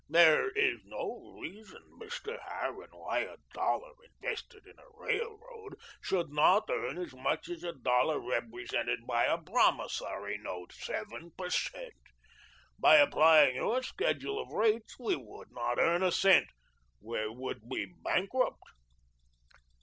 [0.09, 2.35] There is no reason, Mr.
[2.41, 7.71] Harran, why a dollar invested in a railroad should not earn as much as a
[7.73, 11.93] dollar represented by a promissory note seven per cent.
[12.79, 16.47] By applying your schedule of rates we would not earn a cent;
[16.99, 18.63] we would be bankrupt."